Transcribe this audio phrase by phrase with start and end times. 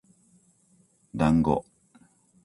[1.15, 1.63] だんご